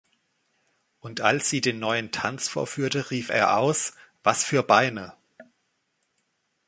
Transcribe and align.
Und 0.99 1.21
als 1.21 1.51
sie 1.51 1.61
den 1.61 1.77
neuen 1.77 2.11
Tanz 2.11 2.47
vorführte, 2.47 3.11
rief 3.11 3.29
er 3.29 3.55
aus: 3.57 3.93
Was 4.23 4.43
für 4.43 4.63
Beine! 4.63 5.13